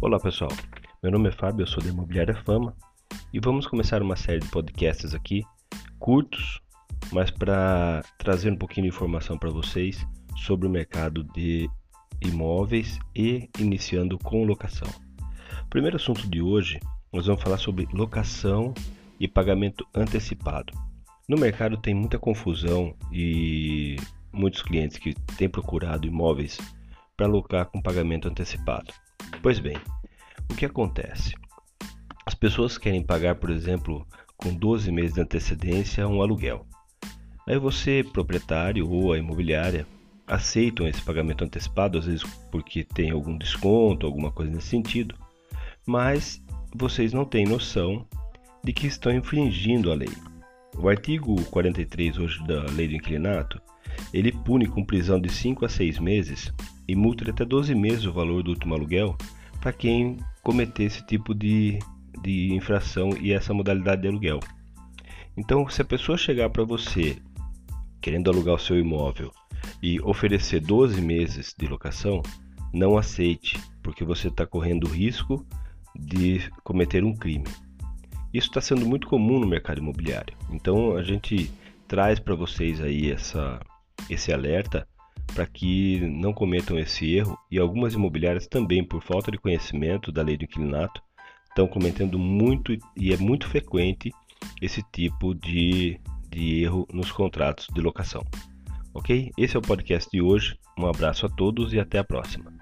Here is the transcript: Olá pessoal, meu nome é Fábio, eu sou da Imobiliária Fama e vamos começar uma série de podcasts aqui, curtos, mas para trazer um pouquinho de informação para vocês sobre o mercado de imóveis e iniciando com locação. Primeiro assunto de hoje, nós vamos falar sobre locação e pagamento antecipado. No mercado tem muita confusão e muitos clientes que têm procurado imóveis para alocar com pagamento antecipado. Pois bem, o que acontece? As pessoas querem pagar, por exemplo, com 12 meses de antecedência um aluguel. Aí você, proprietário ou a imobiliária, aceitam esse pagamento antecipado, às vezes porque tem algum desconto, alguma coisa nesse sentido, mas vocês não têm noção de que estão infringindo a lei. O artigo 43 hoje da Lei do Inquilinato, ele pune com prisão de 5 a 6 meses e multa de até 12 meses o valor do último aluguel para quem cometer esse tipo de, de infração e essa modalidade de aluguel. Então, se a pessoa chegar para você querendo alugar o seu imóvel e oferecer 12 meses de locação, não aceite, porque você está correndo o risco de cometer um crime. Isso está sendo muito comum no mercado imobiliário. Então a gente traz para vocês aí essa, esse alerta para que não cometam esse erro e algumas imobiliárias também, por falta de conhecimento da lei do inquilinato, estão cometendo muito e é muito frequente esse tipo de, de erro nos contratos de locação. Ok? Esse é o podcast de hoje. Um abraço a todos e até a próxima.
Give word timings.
Olá 0.00 0.16
pessoal, 0.20 0.52
meu 1.02 1.10
nome 1.10 1.28
é 1.28 1.32
Fábio, 1.32 1.64
eu 1.64 1.66
sou 1.66 1.82
da 1.82 1.88
Imobiliária 1.88 2.36
Fama 2.44 2.72
e 3.32 3.40
vamos 3.40 3.66
começar 3.66 4.00
uma 4.00 4.14
série 4.14 4.38
de 4.38 4.48
podcasts 4.48 5.12
aqui, 5.12 5.42
curtos, 5.98 6.60
mas 7.12 7.32
para 7.32 8.04
trazer 8.16 8.52
um 8.52 8.56
pouquinho 8.56 8.84
de 8.88 8.94
informação 8.94 9.36
para 9.36 9.50
vocês 9.50 10.06
sobre 10.36 10.68
o 10.68 10.70
mercado 10.70 11.24
de 11.24 11.68
imóveis 12.24 12.96
e 13.12 13.50
iniciando 13.58 14.16
com 14.18 14.44
locação. 14.44 14.88
Primeiro 15.68 15.96
assunto 15.96 16.30
de 16.30 16.40
hoje, 16.40 16.78
nós 17.12 17.26
vamos 17.26 17.42
falar 17.42 17.58
sobre 17.58 17.88
locação 17.92 18.72
e 19.18 19.26
pagamento 19.26 19.84
antecipado. 19.92 20.72
No 21.28 21.36
mercado 21.36 21.76
tem 21.76 21.92
muita 21.92 22.20
confusão 22.20 22.94
e 23.12 23.96
muitos 24.32 24.62
clientes 24.62 24.96
que 24.96 25.12
têm 25.36 25.48
procurado 25.48 26.06
imóveis 26.06 26.56
para 27.16 27.26
alocar 27.26 27.66
com 27.66 27.82
pagamento 27.82 28.28
antecipado. 28.28 28.94
Pois 29.42 29.58
bem, 29.60 29.76
o 30.50 30.54
que 30.54 30.66
acontece? 30.66 31.34
As 32.26 32.34
pessoas 32.34 32.76
querem 32.76 33.02
pagar, 33.02 33.36
por 33.36 33.50
exemplo, 33.50 34.06
com 34.36 34.52
12 34.52 34.90
meses 34.90 35.14
de 35.14 35.20
antecedência 35.20 36.08
um 36.08 36.20
aluguel. 36.20 36.66
Aí 37.46 37.58
você, 37.58 38.04
proprietário 38.12 38.88
ou 38.90 39.12
a 39.12 39.18
imobiliária, 39.18 39.86
aceitam 40.26 40.86
esse 40.86 41.00
pagamento 41.00 41.44
antecipado, 41.44 41.98
às 41.98 42.06
vezes 42.06 42.22
porque 42.50 42.84
tem 42.84 43.10
algum 43.10 43.38
desconto, 43.38 44.06
alguma 44.06 44.30
coisa 44.30 44.52
nesse 44.52 44.68
sentido, 44.68 45.14
mas 45.86 46.42
vocês 46.74 47.12
não 47.12 47.24
têm 47.24 47.46
noção 47.46 48.06
de 48.62 48.72
que 48.72 48.86
estão 48.86 49.12
infringindo 49.12 49.90
a 49.90 49.94
lei. 49.94 50.12
O 50.76 50.88
artigo 50.88 51.42
43 51.44 52.18
hoje 52.18 52.46
da 52.46 52.64
Lei 52.72 52.88
do 52.88 52.94
Inquilinato, 52.94 53.60
ele 54.12 54.30
pune 54.30 54.66
com 54.66 54.84
prisão 54.84 55.20
de 55.20 55.32
5 55.32 55.64
a 55.64 55.68
6 55.68 55.98
meses 55.98 56.52
e 56.86 56.94
multa 56.94 57.24
de 57.24 57.30
até 57.30 57.44
12 57.44 57.74
meses 57.74 58.04
o 58.04 58.12
valor 58.12 58.42
do 58.42 58.50
último 58.50 58.74
aluguel 58.74 59.16
para 59.60 59.72
quem 59.72 60.18
cometer 60.42 60.84
esse 60.84 61.04
tipo 61.06 61.34
de, 61.34 61.78
de 62.22 62.52
infração 62.54 63.10
e 63.20 63.32
essa 63.32 63.52
modalidade 63.52 64.02
de 64.02 64.08
aluguel. 64.08 64.40
Então, 65.36 65.68
se 65.68 65.82
a 65.82 65.84
pessoa 65.84 66.18
chegar 66.18 66.50
para 66.50 66.64
você 66.64 67.16
querendo 68.00 68.30
alugar 68.30 68.54
o 68.54 68.58
seu 68.58 68.78
imóvel 68.78 69.32
e 69.82 70.00
oferecer 70.00 70.60
12 70.60 71.00
meses 71.00 71.54
de 71.56 71.66
locação, 71.66 72.22
não 72.72 72.96
aceite, 72.96 73.60
porque 73.82 74.04
você 74.04 74.28
está 74.28 74.46
correndo 74.46 74.84
o 74.84 74.90
risco 74.90 75.44
de 75.94 76.48
cometer 76.62 77.04
um 77.04 77.14
crime. 77.14 77.46
Isso 78.32 78.48
está 78.48 78.60
sendo 78.60 78.86
muito 78.86 79.08
comum 79.08 79.40
no 79.40 79.46
mercado 79.46 79.78
imobiliário. 79.78 80.36
Então 80.50 80.96
a 80.96 81.02
gente 81.02 81.50
traz 81.86 82.18
para 82.18 82.34
vocês 82.34 82.80
aí 82.80 83.10
essa, 83.10 83.60
esse 84.10 84.32
alerta 84.32 84.86
para 85.34 85.46
que 85.46 86.00
não 86.00 86.32
cometam 86.32 86.78
esse 86.78 87.14
erro 87.14 87.38
e 87.50 87.58
algumas 87.58 87.94
imobiliárias 87.94 88.46
também, 88.46 88.84
por 88.84 89.02
falta 89.02 89.30
de 89.30 89.38
conhecimento 89.38 90.10
da 90.10 90.22
lei 90.22 90.36
do 90.36 90.44
inquilinato, 90.44 91.02
estão 91.48 91.66
cometendo 91.66 92.18
muito 92.18 92.76
e 92.96 93.12
é 93.12 93.16
muito 93.16 93.46
frequente 93.46 94.12
esse 94.60 94.82
tipo 94.92 95.34
de, 95.34 96.00
de 96.30 96.62
erro 96.62 96.86
nos 96.92 97.10
contratos 97.10 97.66
de 97.72 97.80
locação. 97.80 98.24
Ok? 98.94 99.30
Esse 99.36 99.56
é 99.56 99.58
o 99.58 99.62
podcast 99.62 100.10
de 100.10 100.20
hoje. 100.20 100.58
Um 100.78 100.86
abraço 100.86 101.26
a 101.26 101.28
todos 101.28 101.72
e 101.72 101.80
até 101.80 101.98
a 101.98 102.04
próxima. 102.04 102.57